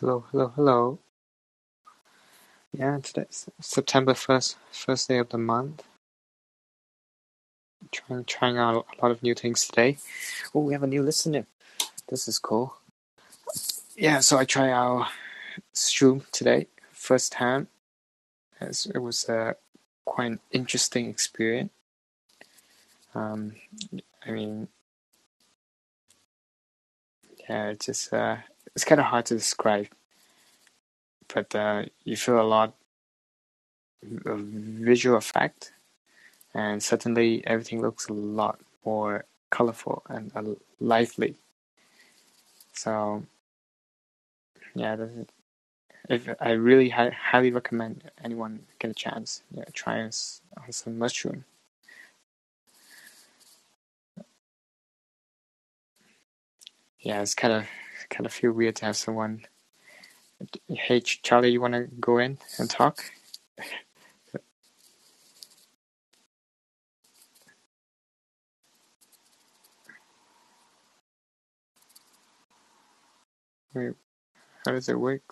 [0.00, 0.98] Hello, hello, hello.
[2.72, 5.82] Yeah, today's September first, first day of the month.
[7.92, 9.98] Trying, trying out a lot of new things today.
[10.54, 11.44] Oh, we have a new listener.
[12.08, 12.76] This is cool.
[13.94, 15.08] Yeah, so I try out
[15.74, 17.68] shroom today, first time.
[18.58, 19.56] It's, it was a
[20.06, 21.72] quite an interesting experience.
[23.14, 23.52] Um,
[24.26, 24.68] I mean,
[27.46, 28.38] yeah, just uh,
[28.80, 29.88] it's kind of hard to describe,
[31.34, 32.72] but uh, you feel a lot
[34.24, 35.72] of visual effect,
[36.54, 41.34] and suddenly everything looks a lot more colorful and uh, lively.
[42.72, 43.24] So,
[44.74, 44.96] yeah,
[46.08, 51.44] if I really hi- highly recommend anyone get a chance, yeah, try on some mushroom.
[57.00, 57.66] Yeah, it's kind of
[58.10, 59.46] kind of feel weird to have someone.
[60.68, 63.04] Hey, Charlie, you want to go in and talk?
[73.74, 73.94] Wait,
[74.64, 75.22] how does it work?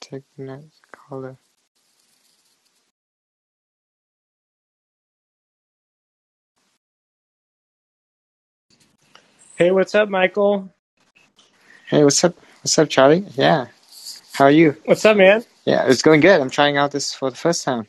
[0.00, 1.36] Take the next caller.
[9.60, 10.70] Hey, what's up, Michael?
[11.88, 12.34] Hey, what's up?
[12.62, 13.26] What's up, Charlie?
[13.34, 13.66] Yeah,
[14.32, 14.74] how are you?
[14.86, 15.44] What's up, man?
[15.66, 16.40] Yeah, it's going good.
[16.40, 17.86] I'm trying out this for the first time.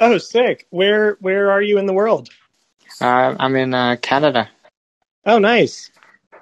[0.00, 0.66] Oh, sick.
[0.70, 2.30] Where where are you in the world?
[2.98, 4.48] Uh, I'm in uh, Canada.
[5.26, 5.90] Oh, nice,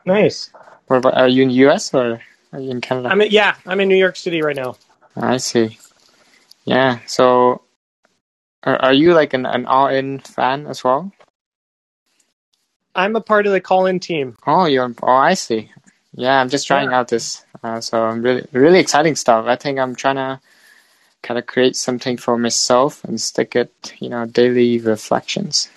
[0.07, 0.53] nice.
[0.87, 2.21] What about, are you in the US or
[2.53, 3.09] are you in Canada?
[3.09, 4.77] I'm in, yeah, I'm in New York City right now.
[5.17, 5.81] I see.
[6.65, 7.63] Yeah, so
[8.63, 11.11] are, are you like an, an all-in fan as well?
[12.95, 14.37] I'm a part of the Callin team.
[14.47, 14.93] Oh, you're.
[15.03, 15.71] Oh, I see.
[16.15, 16.99] Yeah, I'm just trying Yeah.
[17.01, 17.45] out this.
[17.63, 19.47] Uh, so I'm really, really exciting stuff.
[19.47, 20.41] I think I'm trying to
[21.23, 25.69] kind of create something for myself and stick it, you know, daily reflections.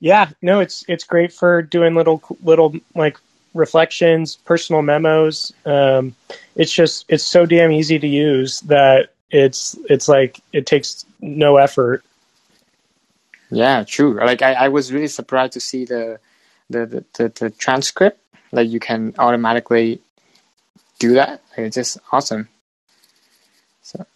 [0.00, 3.18] Yeah, no, it's it's great for doing little little like
[3.54, 5.52] reflections, personal memos.
[5.64, 6.14] Um,
[6.56, 11.56] it's just it's so damn easy to use that it's it's like it takes no
[11.56, 12.04] effort.
[13.54, 14.16] Yeah, true.
[14.16, 16.18] Like I, I was really surprised to see the,
[16.68, 18.20] the, the, the, the transcript.
[18.52, 20.00] Like you can automatically
[20.98, 21.42] do that.
[21.50, 22.48] Like, it's just awesome.
[23.82, 24.06] So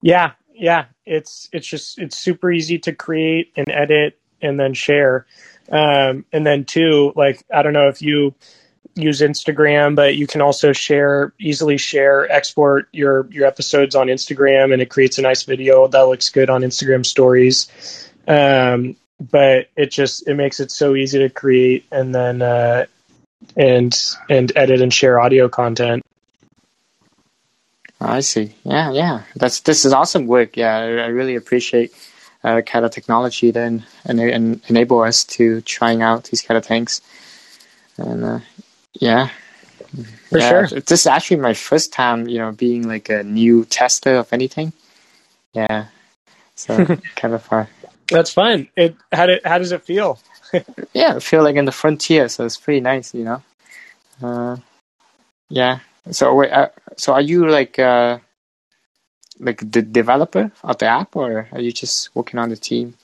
[0.00, 0.86] Yeah, yeah.
[1.04, 5.26] It's it's just it's super easy to create and edit and then share.
[5.70, 8.34] Um, and then two, like I don't know if you
[8.94, 14.72] use Instagram, but you can also share easily share export your your episodes on Instagram,
[14.72, 17.68] and it creates a nice video that looks good on Instagram stories.
[18.26, 22.86] Um, but it just it makes it so easy to create and then uh,
[23.56, 23.94] and
[24.28, 26.02] and edit and share audio content.
[28.00, 28.54] I see.
[28.64, 29.22] Yeah, yeah.
[29.36, 30.56] That's this is awesome work.
[30.56, 31.94] Yeah, I, I really appreciate
[32.44, 36.64] uh, kind of technology then and, and enable us to trying out these kind of
[36.64, 37.00] things.
[37.96, 38.40] And uh,
[38.92, 39.30] yeah,
[40.28, 40.80] For yeah, sure.
[40.80, 44.72] This is actually my first time, you know, being like a new tester of anything.
[45.54, 45.86] Yeah,
[46.54, 46.84] so
[47.16, 47.66] kind of fun.
[48.10, 48.68] That's fun.
[48.76, 50.18] It how did how does it feel?
[50.94, 53.42] Yeah, I feel like in the frontier, so it's pretty nice, you know.
[54.22, 54.56] Uh,
[55.48, 55.80] yeah.
[56.12, 58.18] So wait, uh, so are you like uh,
[59.38, 62.94] like the developer of the app, or are you just working on the team?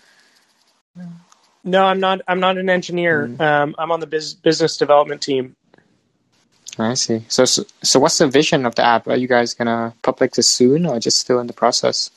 [1.64, 2.20] No, I'm not.
[2.28, 3.28] I'm not an engineer.
[3.28, 3.40] Mm.
[3.40, 5.56] Um, I'm on the biz, business development team.
[6.78, 7.24] I see.
[7.28, 9.06] So, so, so what's the vision of the app?
[9.06, 12.10] Are you guys gonna public this soon, or just still in the process?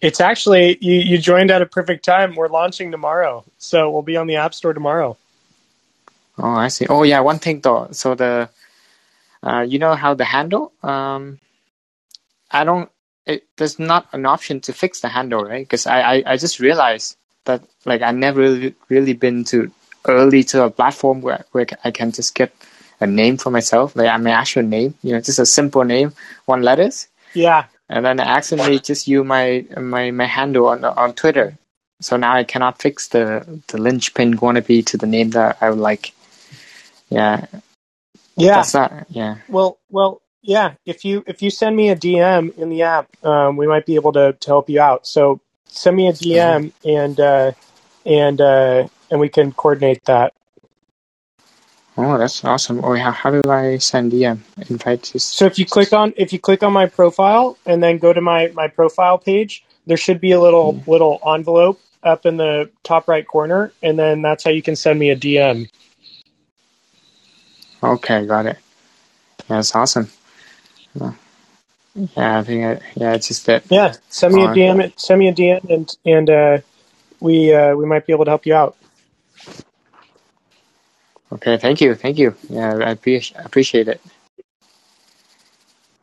[0.00, 0.94] It's actually you.
[0.94, 2.34] You joined at a perfect time.
[2.34, 5.16] We're launching tomorrow, so we'll be on the App Store tomorrow.
[6.38, 6.86] Oh, I see.
[6.88, 7.20] Oh, yeah.
[7.20, 7.88] One thing though.
[7.92, 8.50] So the,
[9.42, 10.72] uh, you know how the handle?
[10.82, 11.40] Um,
[12.50, 12.90] I don't.
[13.24, 15.66] It, there's not an option to fix the handle, right?
[15.66, 19.72] Because I, I, I just realized that like I never really, really been to
[20.06, 22.54] early to a platform where where I can just get
[23.00, 24.94] a name for myself, like I my actual name.
[25.02, 26.12] You know, just a simple name,
[26.44, 27.08] one letters.
[27.34, 31.56] Yeah, and then I accidentally just use my my my handle on on Twitter.
[32.00, 35.78] So now I cannot fix the the linchpin wannabe to the name that I would
[35.78, 36.12] like.
[37.08, 37.46] Yeah,
[38.36, 38.56] yeah.
[38.56, 39.06] that's not.
[39.08, 40.74] Yeah, Well, well, yeah.
[40.84, 43.94] If you if you send me a DM in the app, um, we might be
[43.94, 45.06] able to to help you out.
[45.06, 47.52] So send me a DM and uh,
[48.04, 50.34] and uh, and we can coordinate that.
[51.96, 52.84] Oh, that's awesome.
[52.84, 54.38] Oh, how how do I send DM
[54.68, 55.02] invite?
[55.04, 55.18] To...
[55.18, 58.20] So if you click on if you click on my profile and then go to
[58.20, 60.86] my my profile page, there should be a little Mm.
[60.86, 64.98] little envelope up in the top right corner, and then that's how you can send
[64.98, 65.68] me a DM.
[67.82, 68.58] Okay, got it.
[69.48, 70.10] Yeah, that's awesome.
[70.94, 73.64] Yeah, I think I, yeah, it's just that.
[73.70, 74.92] Yeah, send me a Uh, DM.
[74.98, 76.58] Send me a DM, and and uh,
[77.20, 78.76] we uh, we might be able to help you out.
[81.32, 82.34] Okay, thank you, thank you.
[82.48, 84.00] Yeah, I appreciate appreciate it.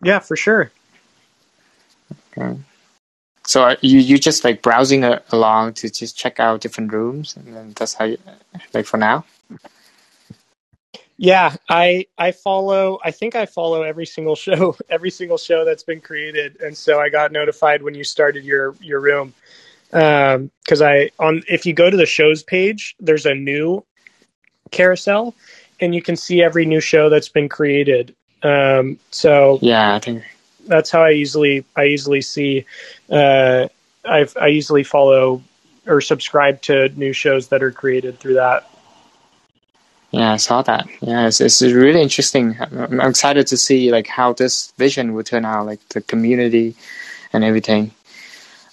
[0.02, 0.72] Yeah, for sure.
[2.38, 2.60] Okay.
[3.46, 7.36] So are you you just like browsing a, along to just check out different rooms,
[7.36, 8.18] and then that's how you
[8.74, 9.26] like for now.
[11.18, 13.00] Yeah, I I follow.
[13.04, 17.00] I think I follow every single show, every single show that's been created, and so
[17.00, 19.34] I got notified when you started your your room.
[19.92, 23.86] Um, because I on if you go to the shows page, there's a new
[24.74, 25.34] carousel,
[25.80, 28.16] and you can see every new show that's been created.
[28.44, 30.24] Um, so Yeah, I think
[30.68, 32.66] that's how I usually I usually see.
[33.10, 33.68] Uh,
[34.06, 35.42] I I usually follow
[35.88, 38.70] or subscribe to new shows that are created through that.
[40.12, 40.88] yeah, I saw that.
[41.02, 42.56] Yeah, it's, it's really interesting.
[42.60, 46.76] I'm, I'm excited to see like how this vision will turn out, like the community
[47.34, 47.92] and everything.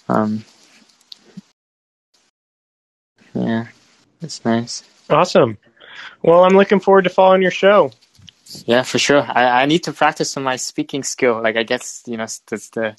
[0.07, 0.45] Um,
[3.33, 3.67] yeah,
[4.21, 4.83] it's nice.
[5.09, 5.57] Awesome.
[6.23, 7.91] Well, I'm looking forward to following your show.
[8.65, 9.21] Yeah, for sure.
[9.27, 11.41] I, I need to practice on my speaking skill.
[11.41, 12.95] Like I guess you know that's the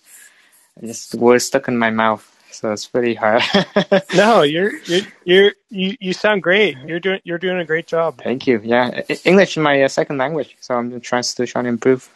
[0.83, 3.43] just words stuck in my mouth, so it's pretty hard.
[4.15, 6.77] No, you're you're, you're you you sound great.
[6.87, 8.23] You're doing you're doing a great job.
[8.23, 8.61] Thank you.
[8.65, 12.09] Yeah, English is my uh, second language, so I'm trying to try and improve.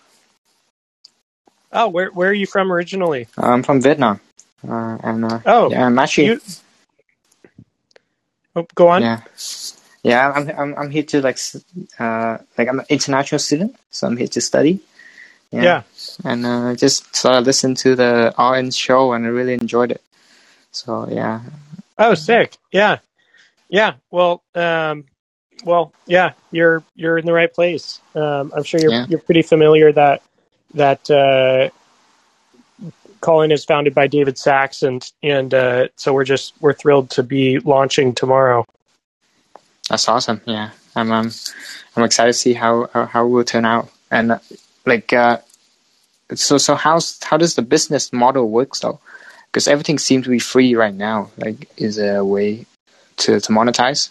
[1.73, 3.29] Oh, where where are you from originally?
[3.37, 4.21] I'm from Vietnam,
[4.67, 6.41] uh, and uh, Oh, yeah, I'm actually you-
[8.55, 9.03] Oh, go on.
[9.03, 9.21] yeah,
[10.11, 10.31] yeah.
[10.37, 11.39] I'm I'm I'm here to like
[11.99, 14.81] uh like I'm an international student, so I'm here to study.
[15.53, 15.83] Yeah.
[16.25, 20.03] and uh, just sort of listened to the RN show, and I really enjoyed it.
[20.73, 21.41] So yeah,
[21.99, 22.57] Oh, sick.
[22.73, 22.99] Yeah.
[23.71, 23.95] Yeah.
[24.11, 25.05] Well, um,
[25.65, 26.33] well, yeah.
[26.51, 28.01] You're you're in the right place.
[28.15, 29.07] Um, I'm sure you're Yeah.
[29.09, 30.23] you're pretty familiar that
[30.75, 31.71] that uh,
[33.21, 37.23] Callin is founded by David Sacks, and and uh, so we're just we're thrilled to
[37.23, 38.67] be launching tomorrow.
[39.89, 40.41] That's awesome.
[40.45, 41.31] Yeah, I'm um,
[41.97, 43.89] I'm excited to see how how, it will turn out.
[44.11, 44.39] And uh,
[44.85, 45.39] like, uh,
[46.35, 48.75] so so how's how does the business model work?
[48.75, 48.99] So,
[49.47, 51.31] because everything seems to be free right now.
[51.37, 52.67] Like, is there a way
[53.19, 54.11] to to monetize?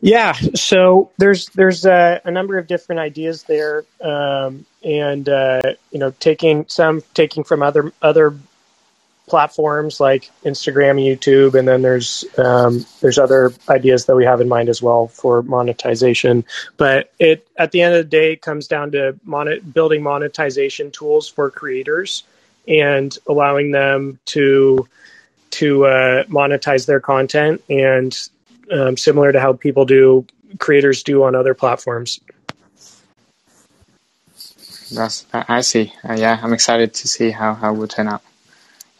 [0.00, 5.98] Yeah, so there's there's uh, a number of different ideas there, um, and uh, you
[5.98, 8.36] know, taking some taking from other other
[9.26, 14.48] platforms like Instagram, YouTube, and then there's um, there's other ideas that we have in
[14.48, 16.44] mind as well for monetization.
[16.76, 20.90] But it at the end of the day it comes down to mon- building monetization
[20.90, 22.22] tools for creators
[22.68, 24.88] and allowing them to
[25.50, 28.28] to uh, monetize their content and
[28.70, 30.26] um, similar to how people do
[30.58, 32.20] creators do on other platforms.
[34.92, 35.92] That's I, see.
[36.08, 38.22] Uh, yeah, I'm excited to see how how it will turn out.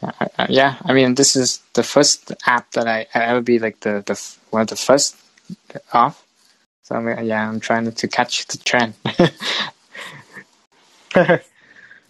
[0.03, 0.77] Yeah, I, I, yeah.
[0.85, 4.21] I mean, this is the first app that I, I ever be like the the
[4.51, 5.17] one of the first
[5.93, 6.25] off.
[6.85, 8.95] So I'm, yeah, I'm trying to catch the trend.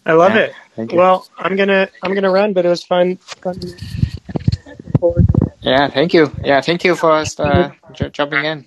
[0.07, 0.59] I love Yeah, it.
[0.91, 3.19] Well, I'm gonna I'm gonna run, but it was fun.
[3.43, 3.79] fun.
[4.67, 5.59] Looking forward to it.
[5.63, 6.33] Yeah, thank you.
[6.45, 8.67] Yeah, thank you for uh, j- jumping in.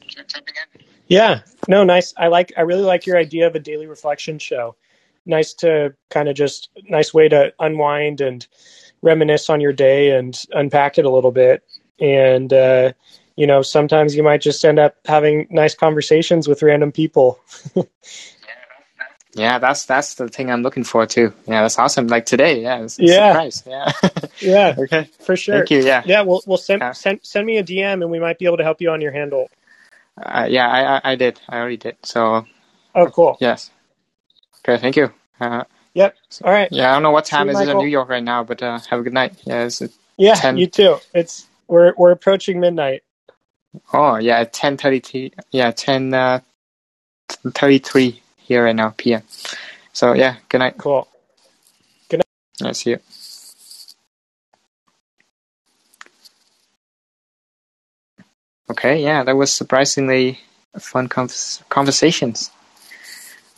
[1.08, 2.14] Yeah, no, nice.
[2.18, 4.76] I like I really like your idea of a daily reflection show.
[5.26, 8.48] Nice to kind of just nice way to unwind and
[9.02, 11.64] reminisce on your day and unpack it a little bit.
[12.00, 12.94] And uh,
[13.36, 17.40] you know, sometimes you might just end up having nice conversations with random people.
[19.36, 21.34] Yeah, that's that's the thing I'm looking for too.
[21.48, 22.08] Yeah, that's awesome.
[22.08, 23.28] Like today, yeah, it's a Yeah.
[23.28, 23.64] surprise.
[23.66, 23.92] Yeah.
[24.42, 25.10] Yeah, okay.
[25.20, 25.58] for sure.
[25.58, 25.84] Thank you.
[25.86, 26.04] Yeah.
[26.06, 26.92] Yeah, we'll we'll send Yeah.
[26.94, 29.12] send send me a DM and we might be able to help you on your
[29.12, 29.50] handle.
[30.18, 31.40] Uh, yeah, I, I I did.
[31.50, 31.98] I already did.
[32.04, 32.46] So
[32.96, 33.38] Oh, cool.
[33.40, 33.70] yes.
[34.60, 34.78] Okay.
[34.82, 35.12] Thank you.
[35.40, 35.64] Uh,
[36.00, 36.18] Yep.
[36.46, 36.72] All right.
[36.72, 38.80] yeah, I don't know what time See it in New York right now, but uh,
[38.90, 39.36] have a good night.
[39.46, 39.66] Yeah.
[39.66, 39.82] It's,
[40.18, 40.58] Yeah, 10.
[40.58, 40.98] you too.
[41.14, 43.04] It's we're we're approaching midnight.
[43.94, 45.34] oh yeah, ten thirty t.
[45.52, 46.42] Yeah, ten uh,
[47.54, 49.24] thirty three here right now p.m.
[49.94, 50.78] So yeah, good night.
[50.78, 51.08] Cool.
[52.62, 53.00] Yeah, see you.
[58.72, 60.40] Okay, yeah, that was surprisingly
[60.80, 62.52] fun convers- conversations.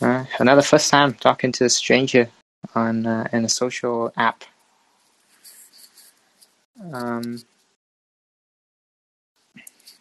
[0.02, 2.28] Uh, another first time talking to a stranger
[2.74, 4.44] on uh, in a social app.
[6.92, 7.44] Um,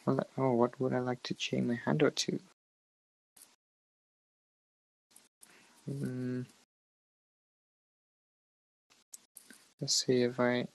[0.06, 2.40] oh, what would I like to change my handle to?
[5.90, 6.46] Mm,
[9.80, 10.66] let's see if I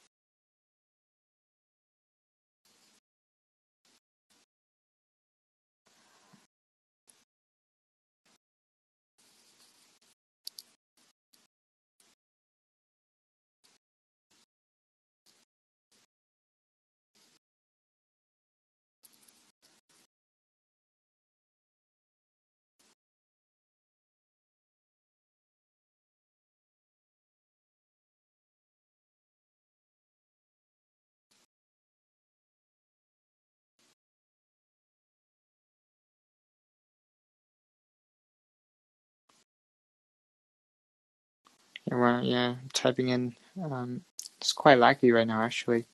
[41.89, 43.35] Yeah, well, yeah, typing in.
[43.61, 44.03] Um,
[44.39, 45.85] it's quite laggy right now, actually.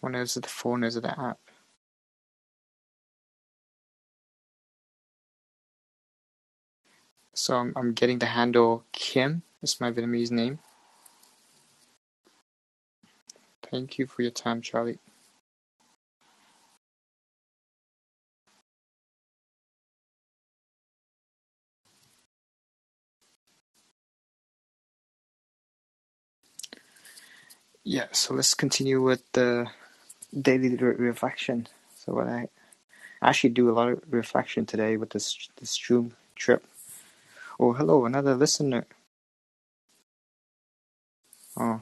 [0.00, 0.84] When is the phone?
[0.84, 1.38] Is the app?
[7.34, 9.42] So I'm, I'm getting the handle Kim.
[9.62, 10.60] It's my Vietnamese name.
[13.70, 14.98] Thank you for your time, Charlie.
[27.90, 29.66] Yeah, so let's continue with the
[30.42, 31.68] daily re- reflection.
[31.96, 32.48] So what I
[33.22, 36.66] actually do a lot of reflection today with this this shroom trip.
[37.58, 38.84] Oh, hello, another listener.
[41.56, 41.80] Oh,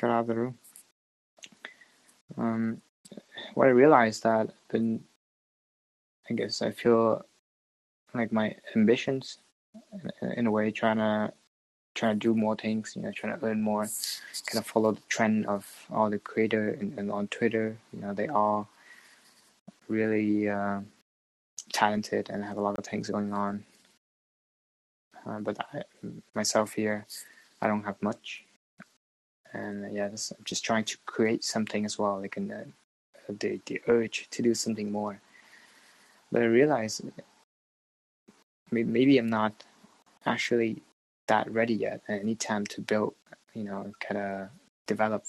[0.00, 0.58] got out of the room.
[2.38, 2.80] Um,
[3.52, 5.04] what I realized that been,
[6.30, 7.26] I guess I feel
[8.14, 9.40] like my ambitions,
[10.22, 11.34] in, in a way, trying to
[11.96, 12.94] trying to do more things.
[12.94, 13.88] You know, trying to learn more.
[14.46, 17.76] Kind of follow the trend of all the creator and, and on Twitter.
[17.92, 18.68] You know, they all
[19.88, 20.80] really uh,
[21.72, 23.64] talented and have a lot of things going on.
[25.26, 25.82] Uh, but I,
[26.34, 27.06] myself here,
[27.60, 28.44] I don't have much,
[29.52, 32.66] and uh, yeah, just, I'm just trying to create something as well, like in the
[33.28, 35.20] the, urge to do something more.
[36.30, 37.02] But I realize
[38.70, 39.64] maybe I'm not
[40.24, 40.82] actually
[41.28, 42.02] that ready yet.
[42.08, 43.14] I need time to build,
[43.54, 44.48] you know, kind of
[44.86, 45.24] develop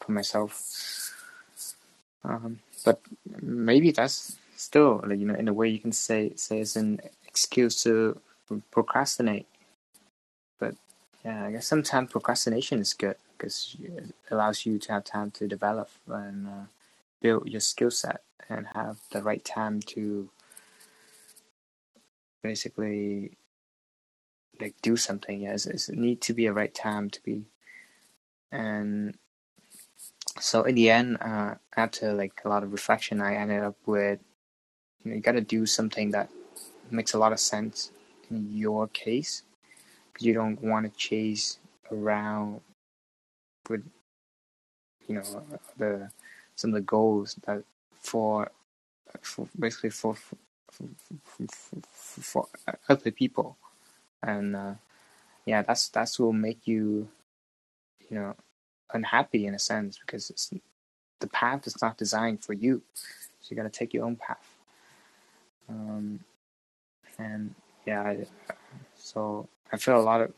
[0.00, 1.12] for myself.
[2.24, 3.00] Um, but
[3.40, 7.82] maybe that's still, you know, in a way you can say say it's an excuse
[7.84, 8.20] to
[8.70, 9.46] procrastinate.
[10.58, 10.74] But
[11.24, 15.48] yeah, I guess sometimes procrastination is good because it allows you to have time to
[15.48, 16.66] develop and uh,
[17.22, 20.28] build your skill set and have the right time to
[22.42, 23.32] basically
[24.60, 25.42] like do something.
[25.42, 27.44] Yes, yeah, it need to be a right time to be,
[28.52, 29.16] and
[30.40, 34.20] so in the end, uh, after like a lot of reflection, I ended up with
[35.02, 36.30] you know you got to do something that
[36.90, 37.92] makes a lot of sense
[38.30, 39.42] in your case
[40.20, 41.58] you don't want to chase
[41.90, 42.60] around
[43.68, 43.84] with
[45.06, 45.44] you know
[45.78, 46.10] the
[46.56, 47.62] some of the goals that
[48.00, 48.50] for,
[49.22, 50.36] for basically for for,
[50.70, 51.46] for,
[51.90, 52.48] for, for
[52.88, 53.56] other people
[54.22, 54.74] and uh,
[55.46, 57.08] yeah that's that's will make you
[58.08, 58.34] you know
[58.92, 60.52] unhappy in a sense because it's
[61.20, 62.82] the path is not designed for you.
[63.40, 64.48] So you got to take your own path.
[65.68, 66.20] Um,
[67.18, 67.54] and
[67.86, 68.26] yeah I,
[68.96, 70.32] so i feel a lot of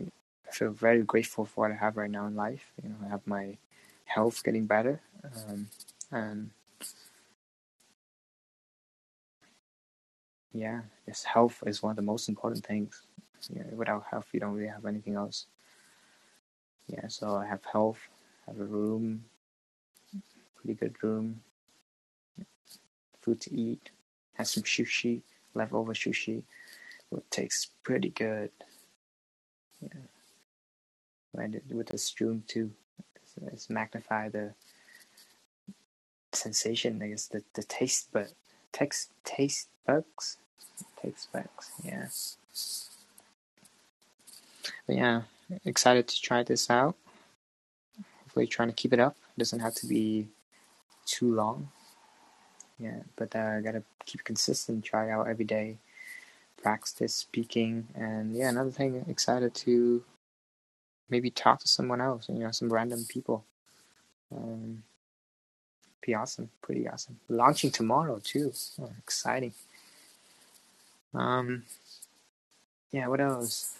[0.00, 2.72] i feel very grateful for what i have right now in life.
[2.82, 3.56] You know i have my
[4.04, 5.68] health getting better um,
[6.12, 6.50] and
[10.52, 13.02] yeah just health is one of the most important things
[13.52, 15.46] yeah, without health you don't really have anything else.
[16.88, 18.00] Yeah so i have health
[18.46, 19.24] have a room
[20.56, 21.42] pretty good room.
[23.22, 23.90] Food to eat
[24.34, 25.22] have some sushi
[25.54, 26.42] leftover sushi
[27.16, 28.50] it tastes pretty good.
[29.82, 29.88] Yeah.
[31.34, 32.70] Right with the stream too.
[33.16, 34.52] It's, it's magnify the
[36.32, 38.32] sensation i guess the, the taste but
[38.72, 40.38] text taste bugs
[41.02, 42.06] taste bugs yeah
[44.86, 45.22] but yeah,
[45.64, 46.96] excited to try this out.
[48.22, 49.16] Hopefully, trying to keep it up.
[49.36, 50.28] It doesn't have to be
[51.06, 51.68] too long.
[52.78, 54.84] Yeah, but uh, I gotta keep consistent.
[54.84, 55.76] Try out every day.
[56.62, 59.04] Practice speaking, and yeah, another thing.
[59.08, 60.02] Excited to
[61.10, 62.28] maybe talk to someone else.
[62.28, 63.44] You know, some random people.
[64.34, 64.82] Um,
[66.04, 66.50] be awesome.
[66.62, 67.18] Pretty awesome.
[67.28, 68.52] Launching tomorrow too.
[68.80, 69.52] Oh, exciting.
[71.14, 71.64] Um,
[72.90, 73.06] yeah.
[73.06, 73.78] What else?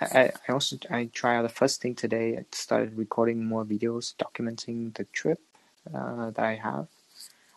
[0.00, 2.36] I, I also I try out the first thing today.
[2.36, 5.40] I started recording more videos documenting the trip
[5.94, 6.88] uh, that I have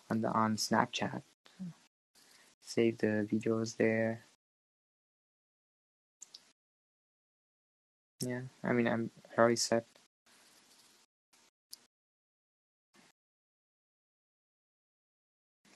[0.10, 1.22] on the on Snapchat.
[2.64, 4.24] Save the videos there.
[8.22, 9.84] Yeah, I mean I'm I already said.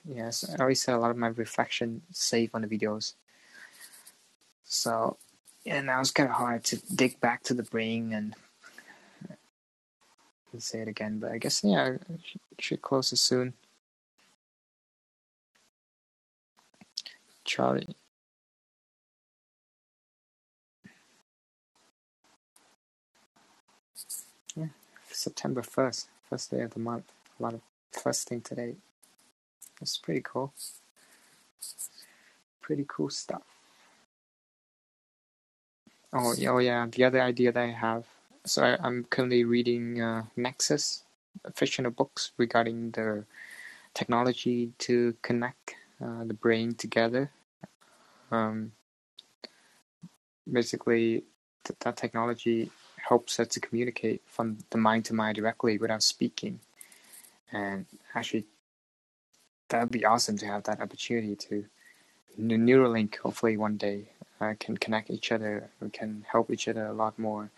[0.06, 3.14] Yes, I already said a lot of my reflection save on the videos.
[4.64, 5.16] So
[5.66, 8.34] and now it's kind of hard to dig back to the brain and,
[10.58, 11.18] say it again.
[11.18, 13.54] But I guess yeah, should, should close it soon.
[17.44, 17.96] Charlie.
[24.56, 24.66] Yeah,
[25.10, 27.10] September first, first day of the month.
[27.40, 28.76] A lot of first thing today.
[29.82, 30.54] It's pretty cool.
[32.62, 33.42] Pretty cool stuff.
[36.14, 38.06] Oh, yeah, oh yeah, the other idea that I have.
[38.46, 41.04] So I, I'm currently reading uh, Nexus,
[41.54, 43.26] fictional books regarding the
[43.94, 47.32] technology to connect uh, the brain together.
[48.32, 48.72] Um,
[50.50, 51.24] basically,
[51.64, 52.70] th- that technology
[53.08, 56.60] helps us to communicate from the mind to mind directly without speaking.
[57.52, 58.46] And actually,
[59.70, 61.66] that would be awesome to have that opportunity to
[62.38, 63.16] the Neuralink.
[63.18, 64.10] Hopefully, one day
[64.40, 65.70] uh, can connect each other.
[65.80, 67.50] We can help each other a lot more.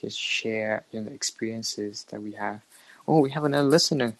[0.00, 2.60] Just share you know, the experiences that we have.
[3.06, 4.14] Oh, we have another listener.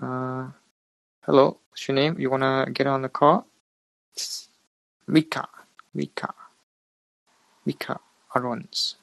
[0.00, 0.48] Uh,
[1.24, 2.18] hello, what's your name?
[2.18, 3.46] You wanna get on the call?
[5.06, 5.48] Mika,
[5.94, 6.34] Mika,
[7.66, 8.00] Mika
[8.34, 8.96] Arons.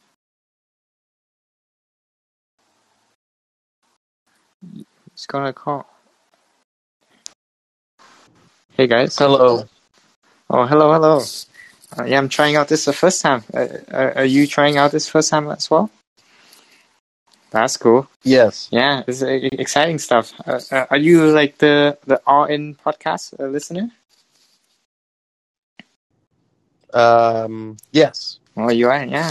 [5.13, 5.87] It's gonna call.
[8.75, 9.17] Hey guys.
[9.17, 9.65] Hello.
[10.49, 11.21] Oh, hello, hello.
[11.97, 13.43] Uh, yeah, I'm trying out this the first time.
[13.53, 15.89] Uh, are, are you trying out this first time as well?
[17.51, 18.07] That's cool.
[18.23, 18.67] Yes.
[18.71, 20.33] Yeah, it's uh, exciting stuff.
[20.45, 23.91] Uh, uh, are you like the the All In podcast uh, listener?
[26.93, 27.77] Um.
[27.91, 28.39] Yes.
[28.57, 29.05] Oh, you are.
[29.05, 29.29] Yeah,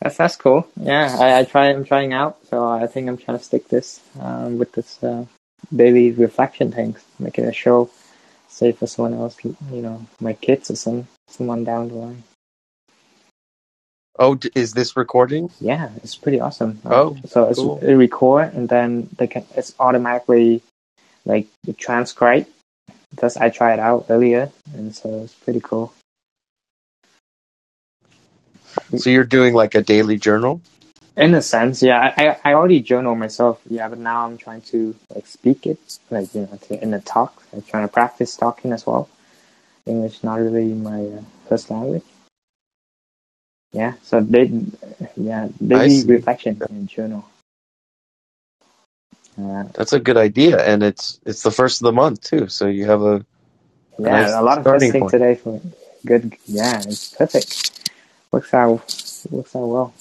[0.00, 0.66] that's that's cool.
[0.76, 1.68] Yeah, I, I try.
[1.68, 5.24] I'm trying out, so I think I'm trying to stick this um, with this uh,
[5.74, 7.90] daily reflection things, making a show,
[8.48, 12.22] say for someone else, you know, my kids or some someone down the line.
[14.18, 15.50] Oh, is this recording?
[15.60, 16.80] Yeah, it's pretty awesome.
[16.84, 17.78] Uh, oh, so it's cool.
[17.78, 20.62] it record and then they can it's automatically
[21.24, 21.46] like
[21.78, 22.46] transcribe.
[23.10, 25.92] Because I tried it out earlier, and so it's pretty cool.
[28.96, 30.60] So you're doing like a daily journal?
[31.16, 34.62] In a sense, yeah, I, I I already journal myself, yeah, but now I'm trying
[34.72, 37.42] to like speak it, like you know, to, in a talk.
[37.52, 39.08] I'm trying to practice talking as well.
[39.90, 42.04] English not really my uh, first language.
[43.72, 44.50] Yeah, so they,
[45.16, 47.24] yeah, daily reflection in journal.
[49.38, 52.48] Uh, That's a good idea, and it's it's the first of the month too.
[52.48, 53.24] So you have a
[53.98, 55.12] Yeah, Nice a lot of testing point.
[55.12, 55.60] today for
[56.06, 56.36] good.
[56.46, 57.80] Yeah, it's perfect.
[58.32, 58.80] Works out.
[59.30, 59.94] Works out well.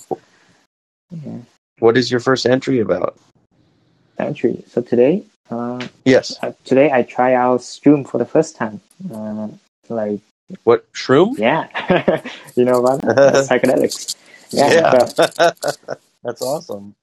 [1.12, 1.42] Yeah,
[1.80, 3.18] what is your first entry about?
[4.18, 4.64] entry.
[4.68, 6.38] So today, uh, Yes.
[6.42, 8.82] uh, today I try out shroom for the first time.
[9.14, 9.48] Uh,
[9.90, 10.22] like,
[10.64, 11.38] What shroom?
[11.38, 12.22] yeah,
[12.56, 13.36] you know about that?
[13.38, 14.16] psychedelics.
[14.52, 15.14] Yeah, so,
[16.24, 16.96] That's awesome.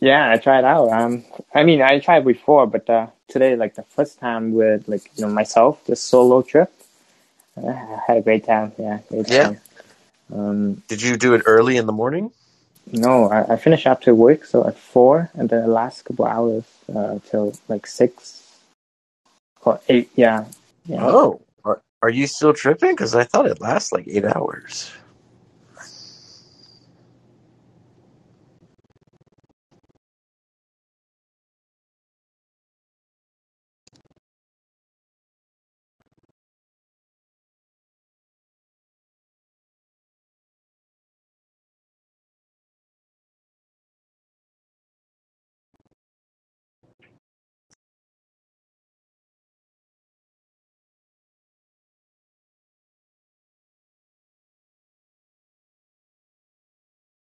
[0.00, 0.90] yeah, I tried out.
[0.92, 5.10] Um, I mean, I tried before, but uh, today, like the first time with like
[5.16, 6.72] you know myself, the solo trip.
[7.56, 8.72] Uh, I had a great time.
[8.78, 9.42] Yeah, great Yeah.
[9.42, 9.60] time.
[10.32, 12.32] Um, Did you do it early in the morning?
[12.92, 16.64] No, I, I finished after work, so at four, and then the last couple hours
[16.94, 18.42] uh, till like six
[19.64, 20.10] or eight.
[20.16, 20.46] Yeah,
[20.86, 21.00] yeah.
[21.02, 21.42] Oh,
[22.04, 22.92] are, you still tripping?
[22.92, 24.92] Because I thought it lasts like eight hours.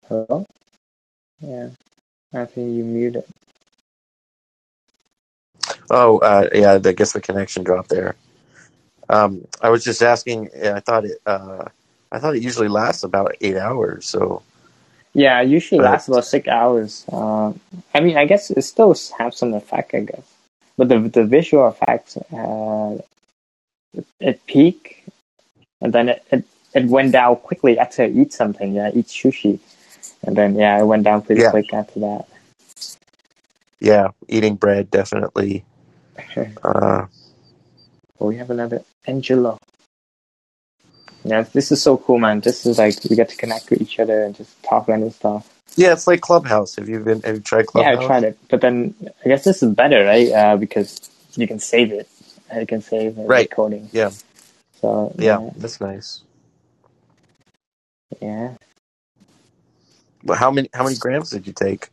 [0.10, 0.48] Hello.
[1.42, 1.70] Yeah,
[2.34, 3.26] I think you muted.
[5.92, 6.74] Oh, uh, yeah.
[6.84, 8.16] I guess the connection dropped there.
[9.10, 10.50] Um, I was just asking.
[10.56, 11.22] yeah, I thought it.
[11.26, 11.66] Uh,
[12.12, 14.08] I thought it usually lasts about eight hours.
[14.08, 14.44] So
[15.14, 17.06] Yeah, it usually Uh, lasts about six hours.
[17.12, 17.54] Uh,
[17.96, 20.24] I mean, I guess it still have some effect, I guess.
[20.78, 23.00] But the the visual effects, uh,
[23.94, 25.06] it, it peak,
[25.82, 26.46] and then it, it
[26.76, 28.74] it went down quickly after I eat something.
[28.76, 29.60] Yeah, eat sushi,
[30.26, 31.44] and then yeah, I went down pretty Yeah.
[31.44, 32.26] quick after that.
[33.82, 35.66] yeah, eating bread definitely.
[36.64, 37.08] Uh,
[38.20, 39.58] Oh, we have another Angelo.
[41.26, 42.42] Yeah, this is so cool, man.
[42.42, 45.50] This is like we get to connect with each other and just talk random stuff.
[45.78, 46.76] yeah, it's like Clubhouse.
[46.78, 47.22] Have you been?
[47.24, 47.90] Have you tried Clubhouse?
[47.90, 50.32] Yeah, I tried it, but then I guess this is better, right?
[50.32, 52.10] Uh, because you can save it.
[52.56, 53.52] You can save the Right.
[53.52, 53.92] recording.
[53.92, 54.12] Yeah.
[54.82, 56.24] So Yeah, yeah, that's nice.
[58.22, 58.56] yeah.
[60.24, 60.70] But how many?
[60.74, 61.90] How many grams did you take?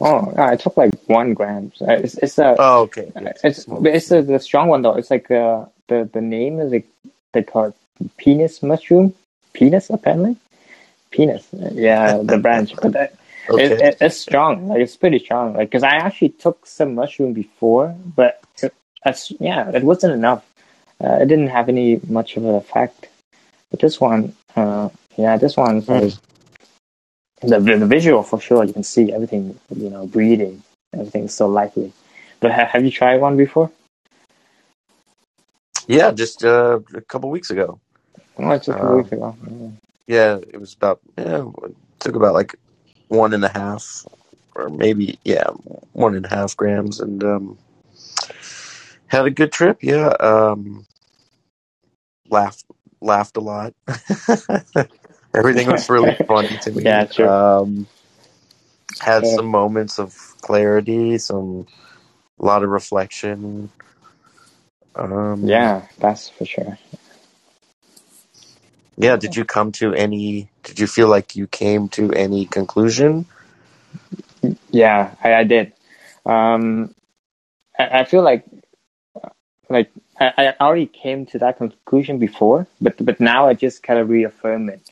[0.00, 1.72] Oh, I took like one gram.
[1.80, 3.12] Uh, It's it's a Oh, okay.
[3.14, 4.94] Yeah, it's it's a, the strong one though.
[4.94, 6.86] It's like uh, the the name is like
[7.32, 9.14] they call it penis mushroom.
[9.52, 10.36] Penis apparently.
[11.10, 11.46] Penis.
[11.52, 12.74] Yeah, the branch.
[12.82, 13.14] But that,
[13.50, 13.64] okay.
[13.66, 14.68] It, it, it's strong.
[14.68, 15.54] Like it's pretty strong.
[15.54, 18.74] Like because I actually took some mushroom before, but it,
[19.38, 20.44] yeah, it wasn't enough.
[21.02, 23.08] Uh, it didn't have any much of an effect.
[23.70, 26.18] But this one, uh, yeah, this one, Mm.
[27.42, 28.64] The the visual for sure.
[28.64, 30.62] You can see everything, you know, breathing.
[30.94, 31.92] Everything's so lively.
[32.40, 33.70] But ha- have you tried one before?
[35.88, 37.80] Yeah, just uh, a couple weeks ago.
[38.38, 39.36] Oh, just a Uh, week ago.
[39.50, 39.70] Yeah.
[40.06, 42.56] Yeah, it was about yeah, it took about like
[43.08, 44.06] one and a half,
[44.54, 45.48] or maybe yeah,
[45.92, 47.58] one and a half grams, and um,
[49.06, 49.78] had a good trip.
[49.82, 50.86] Yeah, um,
[52.28, 52.64] laughed
[53.00, 53.74] laughed a lot.
[55.34, 56.84] Everything was really funny to me.
[56.84, 57.34] Yeah, true.
[57.60, 57.88] Um,
[59.00, 59.28] had Yeah.
[59.28, 61.66] some moments of clarity, some
[62.40, 63.70] a lot of reflection.
[64.96, 66.78] Um, Yeah, that's for sure.
[68.98, 69.16] yeah.
[69.16, 70.50] Did you come to any?
[70.64, 73.26] Did you feel like you came to any conclusion?
[74.70, 75.72] Yeah, I, I did.
[76.26, 76.94] Um,
[77.78, 78.44] I, I feel like
[79.70, 79.90] like
[80.20, 84.10] I, I already came to that conclusion before, but but now I just kind of
[84.10, 84.82] reaffirm it.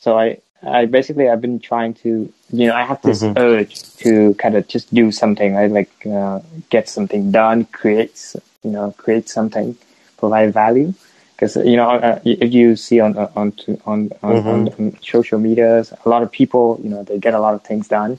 [0.00, 3.36] So I I basically I've been trying to you know I have this Mhm.
[3.36, 5.56] urge to kind of just do something.
[5.56, 8.16] I like uh, get something done, create
[8.64, 9.76] you know create something,
[10.18, 10.92] provide value.
[11.36, 15.38] Because you know, uh, if you see on on to, on on, on, on social
[15.38, 18.18] medias, a lot of people, you know, they get a lot of things done.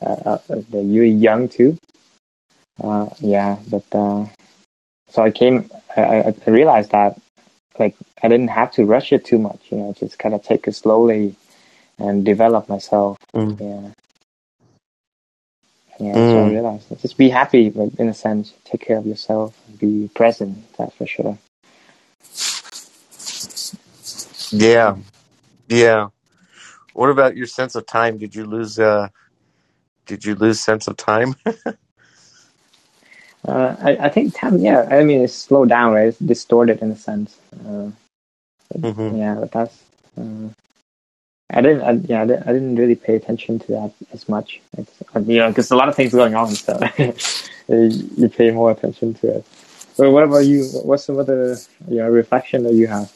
[0.00, 0.38] Uh, uh,
[0.70, 1.76] they're really young too.
[2.82, 4.24] Uh, yeah, but uh,
[5.08, 5.70] so I came.
[5.96, 7.18] I I realized that
[7.78, 9.60] like I didn't have to rush it too much.
[9.70, 11.36] You know, just kind of take it slowly
[11.98, 13.18] and develop myself.
[13.34, 13.60] Mm.
[13.60, 13.90] Yeah.
[16.00, 16.50] Yeah, so I Mm.
[16.50, 20.58] realized just be happy, but in a sense, take care of yourself, be present.
[20.76, 21.38] That's for sure.
[24.52, 24.96] Yeah,
[25.68, 26.08] yeah.
[26.94, 28.18] What about your sense of time?
[28.18, 28.78] Did you lose?
[28.78, 29.08] Uh,
[30.06, 31.34] did you lose sense of time?
[33.46, 36.08] Uh, I, I think yeah, I mean, it's slowed down, right?
[36.08, 37.38] It's distorted in a sense.
[37.66, 37.90] Uh,
[38.76, 39.18] Mhm.
[39.18, 39.78] Yeah, but that's.
[40.18, 40.48] Uh,
[41.50, 44.60] I didn't, I, yeah, I didn't, I didn't really pay attention to that as much.
[44.78, 44.92] It's,
[45.26, 47.14] you know, because a lot of things going on, so you
[48.16, 49.46] you pay more attention to it.
[49.96, 50.64] But what about you?
[50.84, 51.56] What's some other
[51.88, 53.12] you know, reflection that you have?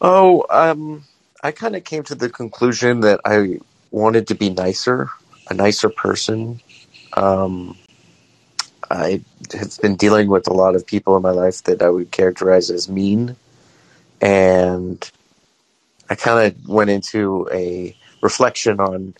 [0.00, 1.04] Oh, um,
[1.42, 5.10] I kind of came to the conclusion that I wanted to be nicer,
[5.50, 6.60] a nicer person.
[7.14, 7.76] Um,
[8.90, 9.22] I
[9.54, 12.70] have been dealing with a lot of people in my life that I would characterize
[12.70, 13.36] as mean,
[14.20, 15.10] and
[16.10, 19.14] I kind of went into a reflection on.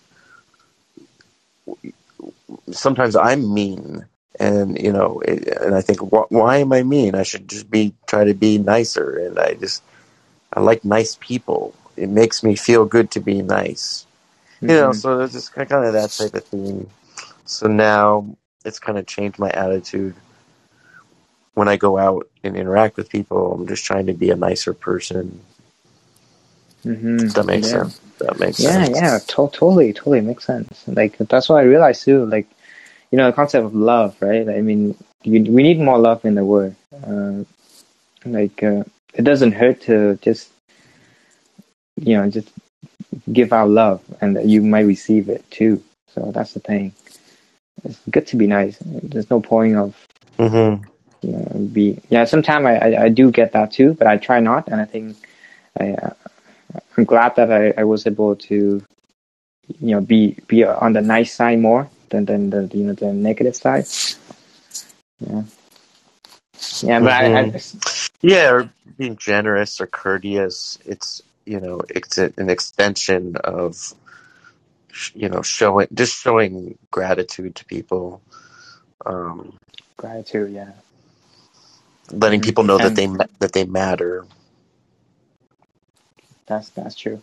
[2.71, 4.07] Sometimes I'm mean,
[4.41, 7.15] and you know, it, and I think, wh- why am I mean?
[7.15, 9.83] I should just be try to be nicer, and I just
[10.55, 11.75] I like nice people.
[11.97, 14.08] It makes me feel good to be nice.
[14.61, 14.95] You know, Mhm.
[14.95, 16.91] so it's just kind of that type of thing.
[17.45, 20.15] So now it's kind of changed my attitude.
[21.55, 24.73] When I go out and interact with people, I'm just trying to be a nicer
[24.75, 25.41] person.
[26.85, 27.33] Mhm.
[27.35, 27.83] That makes Yeah.
[27.83, 28.01] sense?
[28.19, 28.97] That makes Yeah, sense.
[28.97, 30.85] yeah, to- totally, totally makes sense.
[30.87, 32.27] Like that's what I realized too.
[32.27, 32.47] Like,
[33.11, 34.49] you know, the concept of love, right?
[34.49, 36.75] I mean, you, we need more love in the world.
[37.07, 37.45] Uh,
[38.25, 40.51] like, uh, it doesn't hurt to just,
[41.97, 42.49] you know, just
[43.33, 45.83] give out love, and that you might receive it too.
[46.15, 46.93] So that's the thing.
[47.85, 48.79] It's good to be nice.
[48.81, 49.97] There's no point of
[50.39, 50.77] hmm
[51.23, 52.25] you know, be yeah.
[52.25, 55.17] Sometimes I, I I do get that too, but I try not, and I think
[55.79, 56.11] I uh,
[56.97, 58.83] I'm glad that I, I was able to
[59.81, 63.13] you know be be on the nice side more than than the you know the
[63.13, 63.87] negative side.
[65.21, 65.43] Yeah,
[66.83, 67.61] yeah, but I, I
[68.23, 70.79] Yeah, or being generous or courteous.
[70.85, 73.95] It's you know, it's an extension of
[75.15, 78.21] you know showing just showing gratitude to people.
[79.07, 79.57] Um,
[79.97, 80.53] gratitude.
[80.53, 80.73] Yeah,
[82.13, 83.07] letting people know that they
[83.41, 84.27] that they matter.
[86.49, 87.23] that's that's true.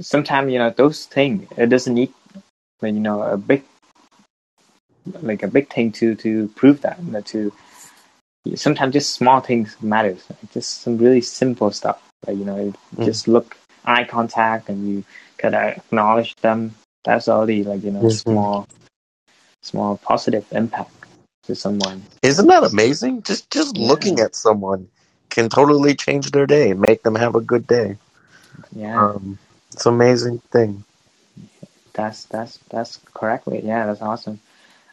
[0.00, 2.12] Sometimes you know those things it doesn't need
[2.80, 3.64] like you know a big
[5.22, 7.52] like a big thing to to prove that you know, to
[8.54, 13.04] sometimes just small things matters like just some really simple stuff you know Mm.
[13.04, 15.04] just look eye contact and you
[15.38, 18.12] kind of acknowledge them that's already like you know Mhm.
[18.12, 18.68] small
[19.62, 20.90] small positive impact
[21.44, 23.22] to someone Isn't that amazing?
[23.22, 23.88] Just just Yeah.
[23.88, 24.88] looking at someone
[25.30, 27.96] can totally change their day and make them have a good day.
[28.72, 29.38] yeah Um,
[29.72, 30.84] it's an amazing thing.
[31.94, 33.60] That's that's that's correctly.
[33.64, 34.40] Yeah, that's awesome.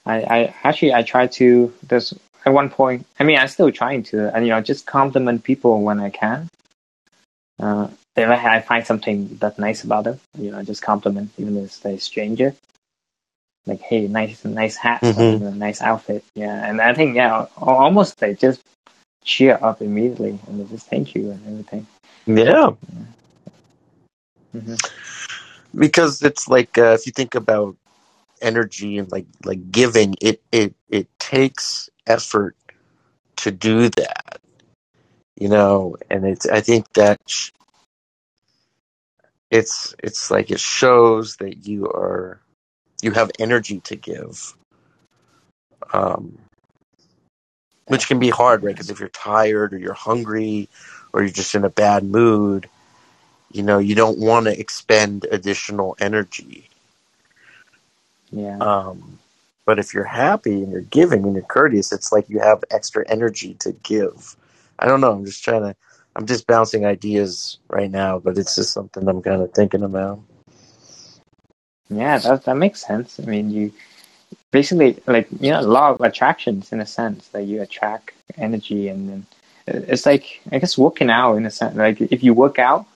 [0.06, 2.14] I, I actually I try to there's
[2.46, 5.82] at one point I mean I'm still trying to and you know just compliment people
[5.82, 6.48] when I can.
[7.60, 11.58] Uh if I, I find something that's nice about them, you know, just compliment even
[11.58, 12.56] if they're a stranger.
[13.66, 15.34] Like, hey, nice nice hat, or, Mhm.
[15.40, 16.24] you know, nice outfit.
[16.36, 16.68] Yeah.
[16.68, 18.62] And I think yeah, almost like just
[19.24, 21.86] cheer up immediately and they just thank you and everything.
[22.26, 22.72] Yeah.
[24.54, 24.76] hmm
[25.76, 27.76] Because it's like uh, if you think about
[28.42, 32.56] energy and like like giving, it it it takes effort
[33.38, 34.40] to do that.
[35.40, 37.52] You know, and it's I think that sh-
[39.52, 42.40] it's it's like it shows that you are
[43.02, 44.56] you have energy to give.
[45.94, 46.38] Um
[47.88, 48.76] which can be hard, right?
[48.76, 50.70] Because if you're tired or you're hungry
[51.14, 52.70] or you're just in a bad mood,
[53.52, 56.70] you know, you don't want to expend additional energy.
[58.32, 58.58] Yeah.
[58.58, 59.20] Um,
[59.66, 63.06] but if you're happy and you're giving and you're courteous, it's like you have extra
[63.10, 64.36] energy to give.
[64.80, 65.14] I don't know.
[65.14, 65.76] I'm just trying to,
[66.16, 70.22] I'm just bouncing ideas right now, but it's just something I'm kind of thinking about.
[71.90, 73.20] Yeah, that that makes sense.
[73.20, 73.74] I mean, you
[74.52, 79.10] basically like you know law of attractions in a sense that you attract energy, and
[79.10, 79.28] then
[79.68, 81.76] it's like I guess working out in a sense.
[81.76, 82.88] Like if you work out,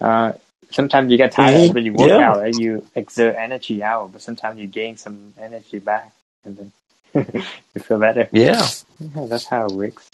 [0.00, 0.34] uh,
[0.70, 1.74] sometimes you get tired, Mhm.
[1.74, 2.20] but you work Yeah.
[2.20, 2.54] out, right?
[2.54, 6.12] You exert energy out, but sometimes you gain some energy back,
[6.44, 6.72] and then
[7.74, 8.30] you feel better.
[8.32, 8.70] Yeah.
[9.00, 10.09] Yeah, that's how it works.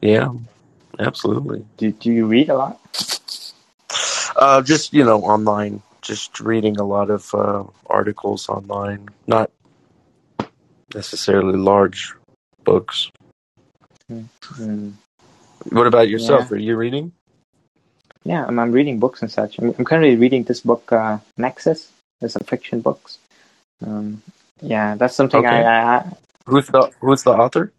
[0.00, 0.32] Yeah.
[0.98, 1.64] Absolutely.
[1.76, 2.80] Do Do you read a lot?
[4.36, 9.50] Uh, just, you know, online, just reading a lot of uh, articles online, not
[10.94, 12.14] necessarily large
[12.64, 13.10] books.
[14.10, 14.92] Mm.
[15.70, 16.50] What about yourself?
[16.50, 16.56] Yeah.
[16.56, 17.12] Are you reading?
[18.24, 19.58] Yeah, I'm, I'm reading books and such.
[19.58, 21.90] I'm, I'm currently reading this book, uh, Nexus.
[22.20, 23.18] It's a fiction books.
[23.84, 24.22] Um,
[24.60, 25.48] yeah, that's something Okay.
[25.48, 26.12] I, I,
[26.46, 27.72] Who's the Who's the author?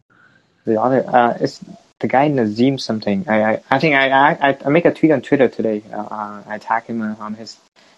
[0.68, 1.60] The other, uh, it's
[2.00, 3.26] the guy Nazim something.
[3.28, 5.82] I, I, I think I, I, I make a tweet on Twitter today.
[5.92, 7.58] Uh, uh, I tag him uh, on his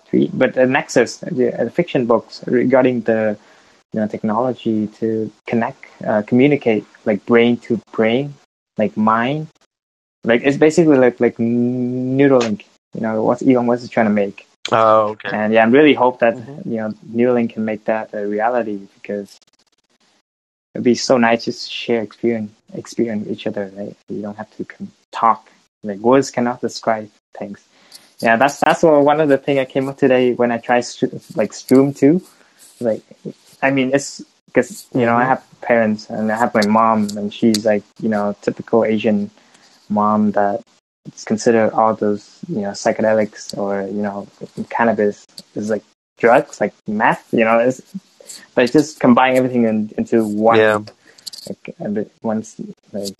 [0.10, 0.30] tweet.
[0.38, 3.38] But the Nexus, the, uh, fiction books regarding the,
[3.92, 8.34] you know, technology to connect, uh, communicate, like brain to brain,
[8.78, 9.48] like mind.
[10.24, 12.66] Like it's basically like like Neuralink.
[12.94, 14.46] You know what Elon Musk is trying to make.
[14.72, 15.30] Oh, okay.
[15.32, 16.66] And yeah, I really hope that Mhm.
[16.66, 19.40] you know Neuralink can make that a reality because
[20.80, 23.96] it'd be so nice just to share experience experience with each other, right?
[24.08, 24.66] You don't have to
[25.12, 25.52] talk.
[25.84, 27.60] Like words cannot describe things.
[28.22, 30.86] Yeah, that's that's one of the thing I came up today when I tried
[31.36, 32.22] like shroom too.
[32.80, 33.04] Like,
[33.62, 35.30] I mean, it's because you know I mm-hmm.
[35.30, 39.32] have parents and I have my mom and she's like you know typical Asian
[39.90, 40.62] mom that
[41.06, 44.28] it's considered all those you know psychedelics or you know
[44.70, 45.84] cannabis is like
[46.18, 47.82] drugs like meth you know it's
[48.56, 50.58] but it's just combine everything in, into one.
[50.58, 50.80] Yeah.
[51.48, 52.56] like a bit once
[52.92, 53.16] like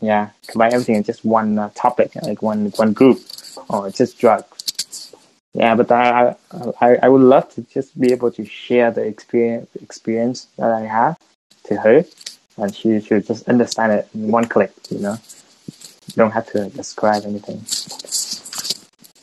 [0.00, 0.30] yeah.
[0.48, 3.20] Combine everything in just one uh, topic like one one group.
[3.68, 5.14] Or just drugs.
[5.54, 6.34] Yeah but I,
[6.80, 10.82] I I would love to just be able to share the experience experience that I
[10.82, 11.18] have
[11.64, 12.04] to her
[12.56, 15.16] and she should just understand it in one click you know?
[16.08, 17.64] You don't have to describe anything.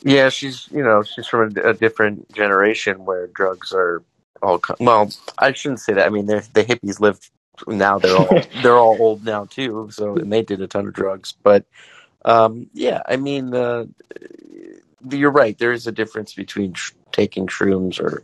[0.02, 4.02] Yeah, she's you know she's from a, a different generation where drugs are
[4.42, 5.10] all well.
[5.38, 6.06] I shouldn't say that.
[6.06, 7.18] I mean, the hippies live
[7.66, 7.98] now.
[7.98, 9.88] They're all they're all old now too.
[9.92, 11.34] So and they did a ton of drugs.
[11.42, 11.64] But
[12.24, 13.86] um, yeah, I mean, uh,
[15.10, 15.58] you're right.
[15.58, 18.22] There is a difference between sh- taking shrooms or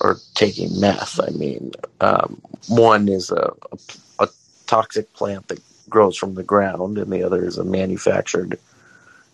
[0.00, 1.20] or taking meth.
[1.20, 3.78] I mean, um, one is a, a
[4.24, 4.28] a
[4.66, 8.58] toxic plant that grows from the ground, and the other is a manufactured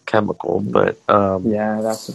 [0.06, 0.60] chemical.
[0.60, 2.10] But um, yeah that's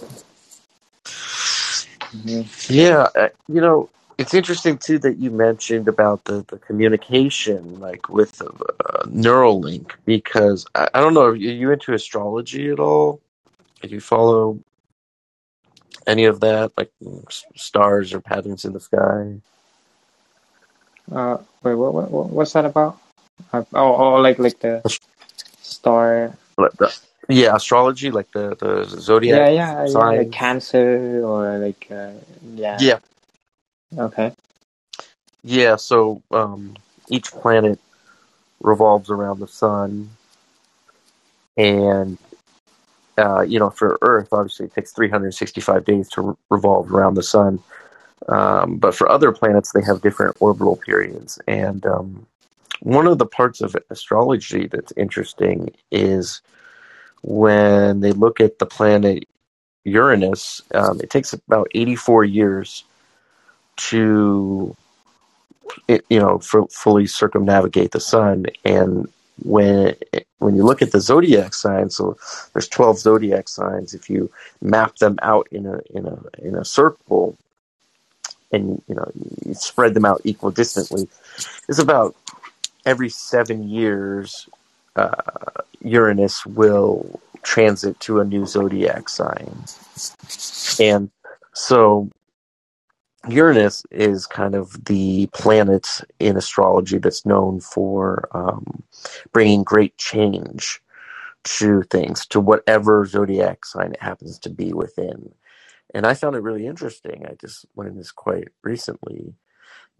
[2.16, 2.48] Mhm.
[2.70, 8.10] Yeah, uh, you know, it's interesting too that you mentioned about the, the communication, like
[8.10, 13.22] with uh, Neuralink, because I, I don't know, are you into astrology at all?
[13.82, 14.60] Do you follow
[16.08, 19.42] any of that, like mm, stars or patterns in the sky?
[21.12, 22.98] Uh, wait, what, what, what- what's that about?
[23.54, 24.84] Uh, oh, oh, like like the
[25.62, 26.34] star.
[26.58, 26.98] Like the-
[27.30, 30.18] yeah, astrology, like the the zodiac yeah, yeah, signs.
[30.18, 32.12] like Cancer or like uh,
[32.56, 32.78] yeah.
[32.80, 33.00] Yeah,
[33.98, 34.34] Okay.
[35.44, 35.76] yeah.
[35.78, 36.76] So um,
[37.10, 37.80] each planet
[38.62, 40.10] revolves around the sun,
[41.58, 42.18] and
[43.18, 47.24] uh, you know, for Earth, obviously, it takes 365 days to re- revolve around the
[47.24, 47.60] sun.
[48.30, 51.40] Um, but for other planets, they have different orbital periods.
[51.48, 52.26] And um,
[52.82, 56.42] one of the parts of astrology that's interesting is
[57.22, 59.28] when they look at the planet
[59.84, 62.84] Uranus, um, it takes about 84 years
[63.78, 64.76] to,
[65.88, 68.46] it, you know, fully circumnavigate the sun.
[68.66, 69.10] And
[69.44, 69.96] when
[70.40, 72.18] when you look at the zodiac signs, so
[72.54, 73.94] there's 12 zodiac signs.
[73.94, 74.30] If you
[74.62, 77.38] map them out in a in a in a circle,
[78.52, 79.12] and you know
[79.46, 81.08] you spread them out equidistantly,
[81.68, 82.16] it's about
[82.86, 84.50] every seven years,
[84.96, 85.12] uh,
[85.82, 89.66] Uranus will transit to a new zodiac sign.
[90.80, 91.12] And
[91.54, 92.10] so
[93.30, 95.88] Uranus is kind of the planet
[96.20, 98.84] in astrology that's known for um,
[99.34, 100.82] bringing great change
[101.46, 105.34] to things, to whatever zodiac sign it happens to be within.
[105.94, 107.26] And I found it really interesting.
[107.28, 109.36] I just learned this quite recently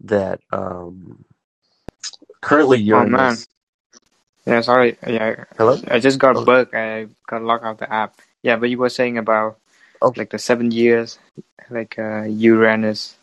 [0.00, 1.24] that um,
[2.42, 3.06] currently Oh.
[3.06, 3.48] Uranus.
[4.46, 4.96] Yeah, sorry.
[5.06, 5.78] Yeah, Hello?
[5.88, 6.44] I just got Oh.
[6.44, 6.74] bug.
[6.74, 8.20] I got locked out of the app.
[8.42, 9.58] Yeah, but you were saying about
[10.00, 10.12] Oh.
[10.16, 11.18] like the seven years,
[11.70, 13.16] like uh, Uranus.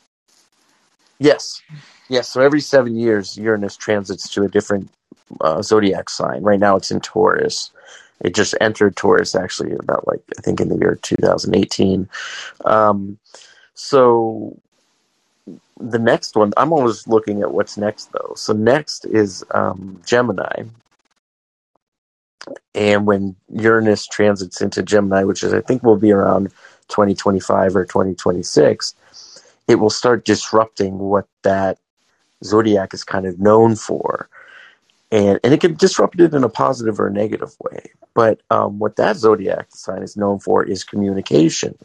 [1.19, 1.61] Yes.
[2.07, 2.29] Yes.
[2.29, 4.89] So every seven years, Uranus transits to a different
[5.41, 6.41] uh, zodiac sign.
[6.41, 7.71] Right now, it's in Taurus.
[8.21, 12.07] It just entered Taurus actually about like I think in the year 2018.
[12.65, 13.17] Um,
[13.73, 14.57] so
[15.79, 18.33] the next one, I'm always looking at what's next though.
[18.35, 20.63] So next is um, Gemini,
[22.75, 26.49] and when Uranus transits into Gemini, which is I think will be around
[26.89, 28.95] 2025 or 2026,
[29.67, 31.77] it will start disrupting what that
[32.43, 34.29] zodiac is kind of known for.
[35.11, 37.91] And, and it can disrupt it in a positive or a negative way.
[38.13, 41.77] But um, what that zodiac sign is known for is communication.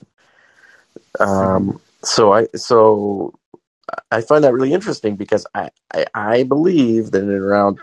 [1.18, 3.34] Um, so I so
[4.10, 7.78] I find that really interesting because I, I, I believe that in around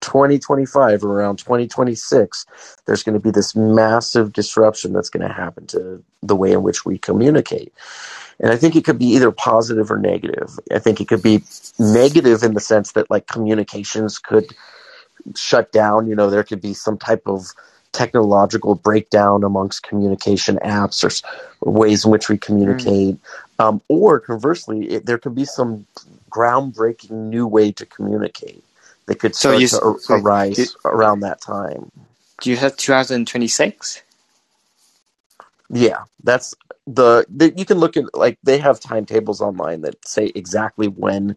[0.00, 2.46] 2025 or around 2026,
[2.86, 6.62] there's going to be this massive disruption that's going to happen to the way in
[6.62, 7.72] which we communicate.
[8.38, 10.58] And I think it could be either positive or negative.
[10.70, 11.42] I think it could be
[11.78, 14.54] negative in the sense that like communications could
[15.34, 16.06] shut down.
[16.06, 17.46] You know, there could be some type of
[17.92, 21.10] technological breakdown amongst communication apps or,
[21.62, 23.16] or ways in which we communicate.
[23.58, 25.86] Um, or conversely, it, there could be some
[26.30, 28.62] groundbreaking new way to communicate
[29.06, 31.90] that could So start you to ar- so arise you- around that time.
[32.40, 34.02] Do you have 2026?
[35.70, 36.54] Yeah, that's
[36.86, 41.36] the, the you can look at like they have timetables online that say exactly when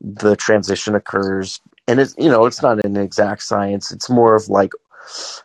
[0.00, 3.92] the transition occurs, and it's you know it's not an exact science.
[3.92, 4.72] It's more of like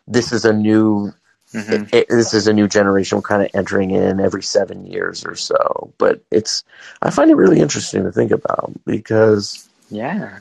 [0.08, 1.12] this is a new
[1.52, 5.24] hmm it, it- this is a new generation kind of entering in every seven years
[5.24, 5.92] or so.
[5.98, 6.64] But it's
[7.02, 10.40] I find it really interesting to think about because Yeah.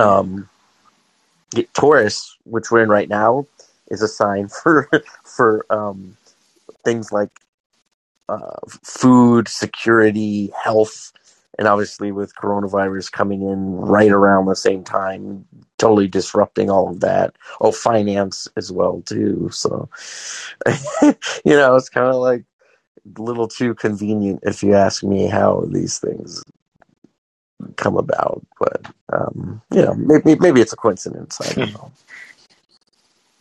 [0.00, 0.48] Um,
[1.74, 3.46] Taurus, which we're in right now,
[3.88, 4.88] is a sign for
[5.24, 6.16] for um,
[6.84, 7.30] things like
[8.28, 11.12] uh, food security, health,
[11.58, 15.46] and obviously with coronavirus coming in right around the same time,
[15.78, 17.34] totally disrupting all of that.
[17.60, 19.50] Oh, finance as well too.
[19.52, 19.88] So,
[21.02, 21.14] you
[21.56, 22.44] know, it's kind of like
[23.18, 26.44] a little too convenient if you ask me how these things
[27.76, 28.44] come about.
[28.58, 31.40] But um, you know, maybe maybe it's a coincidence.
[31.40, 31.92] I don't know.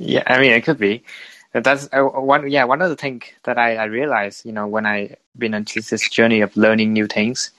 [0.01, 1.03] Yeah, I mean, it could be.
[1.51, 2.49] That's uh, one.
[2.49, 5.65] Yeah, one of the things that I, I realized, you know, when I been on
[5.65, 7.51] this journey of learning new things,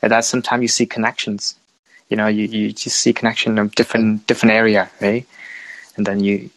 [0.00, 1.54] that sometimes you see connections.
[2.08, 5.26] You know, you, you just see connection of different different area, right?
[5.96, 6.50] And then you,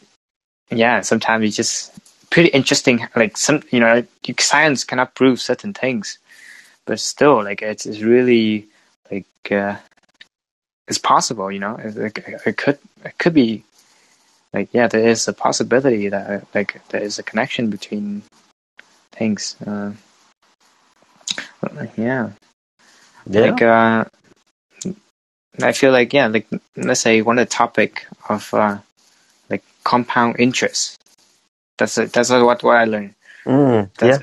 [0.72, 1.92] yeah, sometimes you just
[2.30, 3.08] pretty interesting.
[3.16, 6.18] Like some, you know, you, science cannot prove certain things,
[6.86, 8.68] but still, like it's, it's really
[9.12, 9.76] like uh,
[10.88, 11.52] it's possible.
[11.52, 13.64] You know, it's, like, it could it could be
[14.54, 18.24] like yeah there is a possibility that like there is a connection between
[19.12, 19.92] things uh,
[21.98, 22.32] yeah
[23.30, 23.42] Yeah.
[23.42, 24.06] like uh
[25.62, 28.78] i feel like yeah like let's say one of the topic of uh
[29.50, 30.98] like compound interest
[31.78, 33.14] that's a, that's what what i learned
[33.46, 34.20] Mm, that's,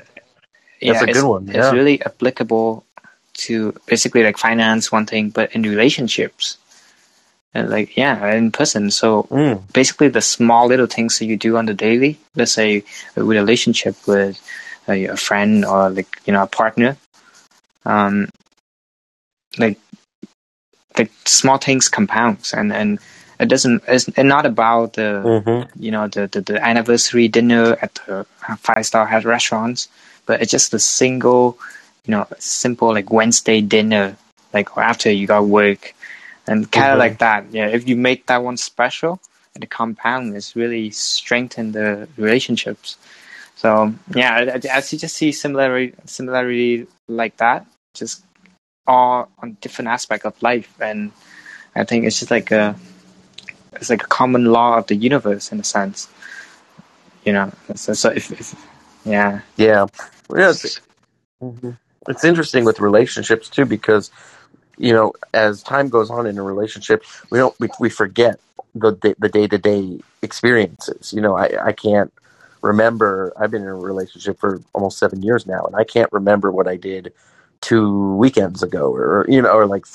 [0.79, 0.93] yeah.
[0.93, 1.57] That's a good one, Yeah.
[1.57, 2.85] it's really applicable
[3.35, 6.57] to basically like finance one thing but in relationships
[7.53, 8.91] and like yeah in person.
[8.91, 12.83] So Mm, basically the small little things that you do on the daily let's say
[13.15, 14.39] a relationship with
[14.87, 16.97] a, a friend or like you know a partner
[17.85, 18.29] um
[19.57, 19.77] like
[20.97, 22.53] like small things compounds.
[22.53, 22.99] And and
[23.39, 27.95] it doesn't it's not about the hmm you know the, the the anniversary dinner at
[28.07, 28.25] the
[28.59, 29.89] five star restaurants
[30.25, 31.57] but it's just a single
[32.05, 34.15] you know simple like wednesday dinner
[34.53, 35.93] like or after you got work
[36.47, 36.99] and kind of Mhm.
[36.99, 39.19] like that yeah if you make that one special
[39.53, 42.97] and the compound is really strengthen the relationships
[43.55, 48.23] so yeah I, see- just see similarity similarity like that just
[48.87, 51.11] all on different aspect of life and
[51.75, 52.75] i think it's just like a
[53.73, 56.07] it's like a common law of the universe in a sense
[57.25, 58.55] you know so, so if, if
[59.05, 59.87] yeah Yeah.
[60.29, 60.79] It's,
[61.41, 61.77] mhm.
[62.07, 64.11] It's interesting with relationships too because
[64.77, 68.39] you know, as time goes on in a relationship, we don't we, we forget
[68.73, 71.13] the the day to day experiences.
[71.13, 72.11] You know, I I can't
[72.61, 73.33] remember.
[73.37, 76.67] I've been in a relationship for almost seven years now, and I can't remember what
[76.67, 77.13] I did
[77.61, 79.85] two weekends ago, or you know, or like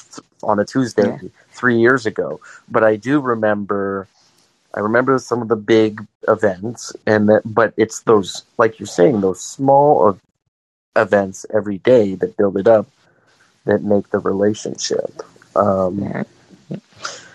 [0.43, 1.29] on a Tuesday yeah.
[1.53, 2.41] three years ago.
[2.69, 4.09] But I do remember.
[4.73, 9.21] I remember some of the big events, and that, but it's those, like you're saying,
[9.21, 10.17] those small
[10.97, 12.87] events every day that build it up
[13.65, 15.23] that make the relationship.
[15.55, 16.77] Um, yeah.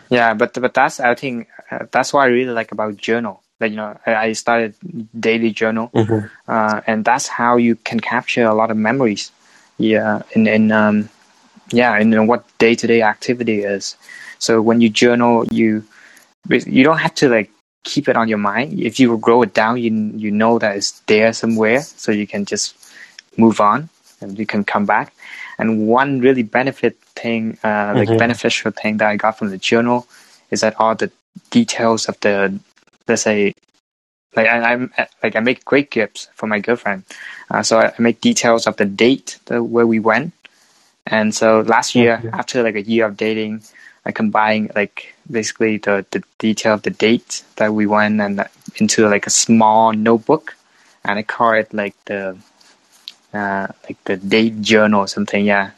[0.10, 3.42] yeah, but but that's I think uh, that's what I really like about journal.
[3.60, 4.76] That you know, I, I started
[5.18, 6.28] daily journal, mm-hmm.
[6.48, 9.32] uh, and that's how you can capture a lot of memories.
[9.78, 11.10] Yeah, and in um,
[11.72, 13.96] yeah, in what day to day activity is.
[14.40, 15.84] So when you journal, you
[16.50, 17.50] you don't have to like
[17.84, 18.80] keep it on your mind.
[18.80, 22.46] If you grow it down, you you know that it's there somewhere, so you can
[22.46, 22.76] just
[23.38, 23.90] move on
[24.22, 25.14] and you can come back.
[25.58, 28.18] And one really benefit thing, uh, mm-hmm.
[28.18, 30.08] beneficial thing that I got from the journal
[30.52, 31.12] is that all the
[31.50, 32.60] details of the,
[33.08, 33.54] let's say,
[34.36, 34.92] like I, am
[35.24, 37.04] like I make great gifts for my girlfriend.
[37.50, 40.34] Uh, so I, make details of the date the, where we went.
[41.08, 42.36] And so last year, mm-hmm.
[42.36, 43.64] after like a year of dating,
[44.06, 49.08] I combined like basically the, the detail of the date that we went and into
[49.08, 50.56] like a small notebook,
[51.04, 52.38] and I call it like the
[53.36, 55.46] uh, like the date journal or something.
[55.46, 55.72] Yeah,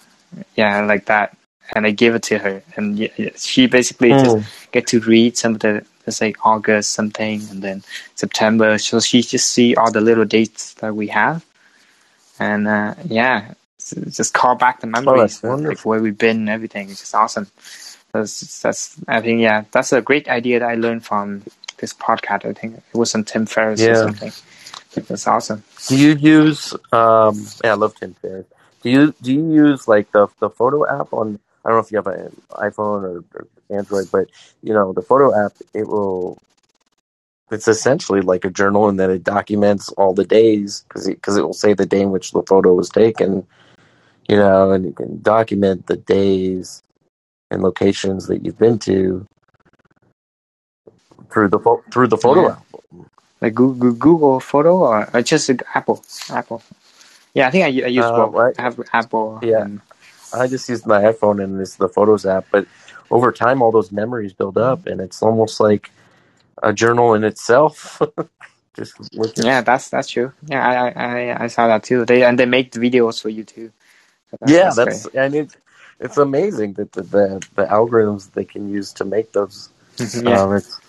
[0.56, 1.36] yeah, like that.
[1.76, 4.24] And I gave it to her, and she basically mm.
[4.24, 7.84] just get to read some of the let's say August something, and then
[8.16, 8.78] September.
[8.78, 11.46] So she just see all the little dates that we have,
[12.40, 13.54] and uh, yeah,
[14.10, 16.90] just call back the memories, oh, like where we've been and everything.
[16.90, 17.48] It's just awesome.
[18.14, 21.44] That's that's I think yeah, that's a great idea that I learned from
[21.80, 22.46] this podcast.
[22.46, 23.90] I think it was on Tim Ferriss yeah.
[23.90, 24.32] or something.
[25.06, 25.64] That's awesome.
[25.88, 26.74] Do you use?
[26.92, 28.48] Um, yeah, I love Tim Ferriss.
[28.82, 31.40] Do you do you use like the the photo app on?
[31.66, 34.30] I don't know if you have an iPhone or, or Android, but
[34.64, 35.54] you know the photo app.
[35.74, 36.38] It will.
[37.50, 41.42] It's essentially like a journal, and then it documents all the days because because it,
[41.42, 43.46] it will say the day in which the photo was taken.
[44.28, 46.84] You know, and you can document the days
[47.50, 49.26] and locations that you've been to
[51.32, 52.52] through the through the photo yeah.
[52.54, 52.68] app
[53.42, 56.04] like Google, Google Photo or just Apple?
[56.30, 56.62] Apple.
[57.34, 58.58] Yeah, I think I, I use uh, both.
[58.58, 59.40] I have Apple.
[59.44, 59.82] Yeah, and...
[60.34, 62.48] I just use my iPhone and it's the Photos app.
[62.52, 62.68] But
[63.12, 65.92] over time, all those memories build up, and it's almost like
[66.64, 68.02] a journal in itself.
[68.76, 69.46] just looking.
[69.46, 70.34] yeah, that's that's true.
[70.46, 72.06] Yeah, I, I I saw that too.
[72.06, 73.72] They and they make videos for you too.
[74.32, 75.58] So that's, yeah, that's, that's and it's
[76.00, 79.70] it's amazing that the, the, the algorithms they can use to make those.
[80.22, 80.44] yeah.
[80.44, 80.80] Um, it's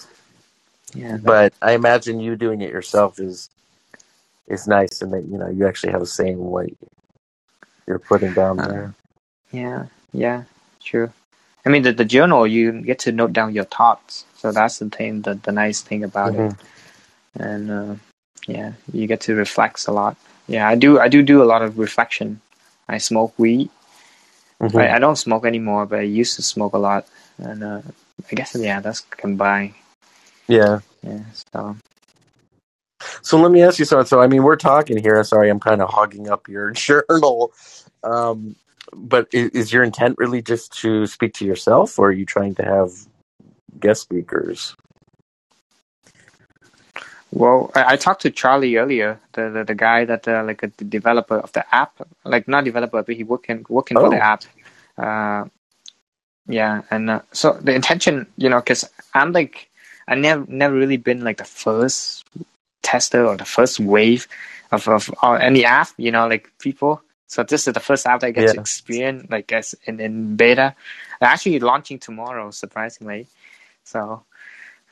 [0.94, 3.50] yeah, but I imagine you doing it yourself is
[4.46, 6.66] is nice, and that you know you actually have a say in what
[7.86, 8.94] you're putting down uh, there.
[9.52, 10.44] Yeah, yeah,
[10.82, 11.12] true.
[11.66, 14.88] I mean, the the journal you get to note down your thoughts, so that's the
[14.88, 16.52] thing, the the nice thing about mm-hmm.
[16.52, 17.94] it, and uh,
[18.46, 20.16] yeah, you get to reflect a lot.
[20.46, 20.98] Yeah, I do.
[20.98, 22.40] I do do a lot of reflection.
[22.88, 23.68] I smoke weed.
[24.60, 24.76] Mm-hmm.
[24.76, 27.82] I, I, don't smoke anymore, but I used to smoke a lot, and uh,
[28.28, 29.74] I guess yeah, that's combined
[30.48, 30.80] yeah.
[31.02, 31.20] Yeah.
[31.52, 31.76] So.
[33.22, 34.06] So let me ask you something.
[34.06, 35.22] So I mean, we're talking here.
[35.24, 37.52] Sorry, I'm kind of hogging up your journal.
[38.02, 38.56] Um,
[38.92, 42.54] but is, is, your intent really just to speak to yourself, or are you trying
[42.56, 42.90] to have
[43.78, 44.74] guest speakers?
[47.30, 50.72] Well, I, I talked to Charlie earlier, the the, the guy that uh, like a,
[50.78, 54.04] the developer of the app, like not developer, but he working working oh.
[54.04, 54.20] for the oh.
[54.20, 54.44] app.
[54.96, 55.48] Uh,
[56.48, 59.67] yeah, and uh, so the intention, you know, because I'm like
[60.08, 62.24] I never never really been like the first
[62.82, 64.26] tester or the first wave
[64.72, 65.90] of of any app.
[65.96, 67.02] You know, like people.
[67.26, 68.52] So this is the first app that I get yeah.
[68.54, 70.74] to experience like as in, in beta.
[71.20, 73.26] actually launching tomorrow, surprisingly.
[73.84, 74.24] So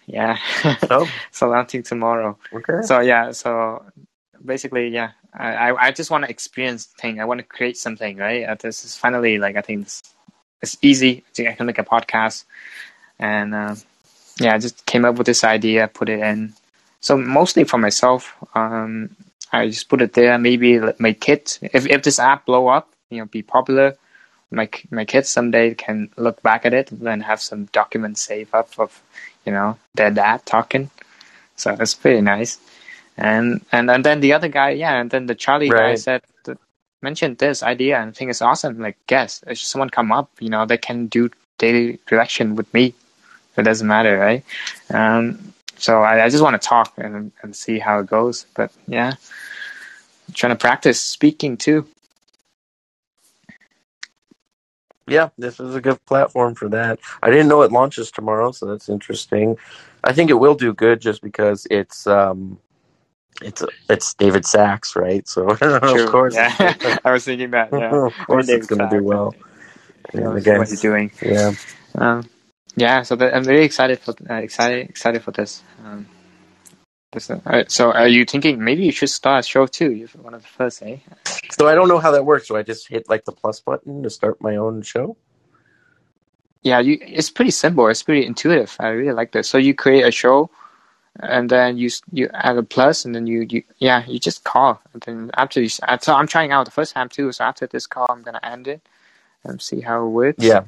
[0.06, 0.36] yeah.
[0.90, 1.08] Oh.
[1.32, 2.38] so launching tomorrow.
[2.52, 2.82] Okay.
[2.82, 3.84] So yeah, so
[4.44, 5.12] basically yeah.
[5.38, 7.20] I, I just want to experience thing.
[7.20, 8.44] I want to create something, right?
[8.44, 10.02] Uh, this is finally like I think it's,
[10.62, 11.24] it's easy.
[11.38, 12.44] I can make a podcast
[13.18, 13.74] and uh,
[14.38, 16.52] yeah, I just came up with this idea, put it in.
[17.00, 19.10] So mostly for myself, um,
[19.52, 20.38] I just put it there.
[20.38, 23.96] Maybe my kids, if if this app blow up, you know, be popular,
[24.50, 28.70] my my kids someday can look back at it and have some documents saved up
[28.78, 29.00] of,
[29.44, 30.90] you know, their dad talking.
[31.56, 32.58] So that's pretty nice.
[33.16, 35.92] And and and then the other guy, yeah, and then the Charlie right.
[35.92, 36.22] guy said
[37.02, 38.78] mentioned this idea and I think it's awesome.
[38.78, 42.94] Like, guess if someone come up, you know, they can do daily direction with me
[43.58, 44.44] it doesn't matter, right?
[44.92, 48.46] Um, so I, I just want to talk and and see how it goes.
[48.54, 49.12] But yeah,
[50.28, 51.86] I'm trying to practice speaking too.
[55.08, 56.98] yeah, this is a good platform for that.
[57.22, 59.56] I didn't know it launches tomorrow, so that's interesting.
[60.02, 62.58] I think it will do good just because it's um,
[63.40, 65.26] it's it's David Sacks, right?
[65.28, 66.74] So of course, yeah.
[67.04, 67.72] I was thinking that.
[67.72, 69.34] Yeah, of course, it's going to do well.
[70.12, 71.12] Yeah, again, what he's doing.
[71.22, 71.52] yeah,
[71.94, 72.28] Um,
[72.76, 75.62] yeah, so that, I'm really excited for uh, excited excited for this.
[75.84, 76.06] Um,
[77.12, 79.92] this uh, so, are you thinking maybe you should start a show too?
[79.92, 80.98] You're one of the first, eh?
[81.52, 82.48] So I don't know how that works.
[82.48, 85.16] Do I just hit like the plus button to start my own show.
[86.62, 86.98] Yeah, you.
[87.00, 87.88] It's pretty simple.
[87.88, 88.76] It's pretty intuitive.
[88.78, 89.48] I really like this.
[89.48, 90.50] So you create a show,
[91.18, 94.82] and then you you add a plus, and then you, you yeah you just call.
[94.92, 97.32] And then after you, uh, so I'm trying out the first time too.
[97.32, 98.82] So after this call, I'm gonna end it
[99.44, 100.44] and see how it works.
[100.44, 100.64] Yeah,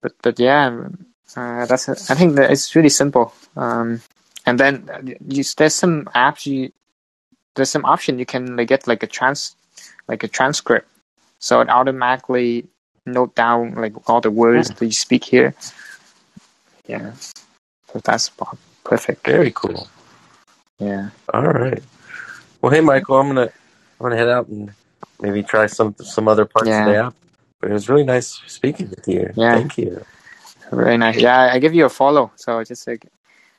[0.00, 0.88] but but yeah,
[1.36, 3.32] uh, that's I think that it's really simple.
[3.56, 4.00] Um,
[4.46, 6.72] and then uh, you, there's some apps you
[7.54, 9.54] there's some option you can like, get like a trans
[10.08, 10.88] like a transcript,
[11.38, 12.66] so it automatically
[13.06, 15.54] note down like all the words that you speak here.
[16.86, 18.30] Yeah, so that's
[18.84, 19.24] perfect.
[19.26, 19.88] very cool.
[20.78, 21.82] Yeah, All right.
[22.62, 23.50] Well, hey, Michael, I'm gonna
[24.00, 24.72] I'm gonna head out and
[25.20, 26.86] maybe try some some other parts Yeah.
[26.86, 27.14] of the app.
[27.60, 29.30] But it was really nice speaking with you.
[29.36, 29.54] Yeah.
[29.54, 30.04] Thank you.
[30.70, 31.16] Very nice.
[31.16, 33.06] Yeah, I give you a follow, so just like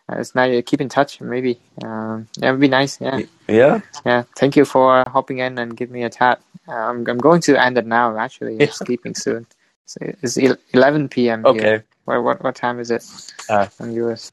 [0.09, 0.63] uh, it's nice.
[0.65, 1.59] Keep in touch, maybe.
[1.83, 2.99] Um, yeah, it'd be nice.
[3.01, 3.19] Yeah.
[3.47, 3.81] Yeah.
[4.05, 6.41] Yeah, thank you for hopping in and give me a chat.
[6.67, 8.17] Um, I'm going to end it now.
[8.17, 9.45] Actually, I'm sleeping soon.
[9.85, 11.43] So it's 11 p.m.
[11.43, 11.51] here.
[11.61, 11.83] Okay.
[12.05, 13.05] What, what what time is it?
[13.49, 14.31] Uh, in US.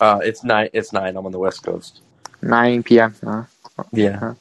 [0.00, 0.68] Uh, it's nine.
[0.72, 1.16] It's nine.
[1.16, 2.02] I'm on the West Coast.
[2.42, 3.14] 9 p.m.
[3.26, 3.44] Uh,
[3.92, 4.34] Yeah.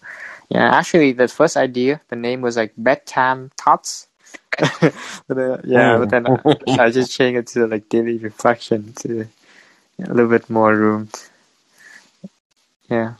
[0.49, 4.06] yeah, actually, the first idea, the name was like bedtime thoughts.
[5.27, 6.39] But, uh, yeah, but then I,
[6.77, 9.27] I just change it to like daily reflection to
[10.03, 11.09] a little bit more room.
[12.89, 13.15] Yeah.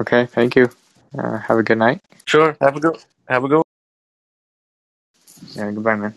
[0.00, 0.26] Okay.
[0.26, 0.70] Thank you.
[1.18, 2.02] Uh, have a good night.
[2.26, 2.56] Sure.
[2.60, 2.98] Have a good.
[3.28, 3.62] Have a good.
[5.54, 5.70] Yeah.
[5.72, 6.14] Goodbye, man.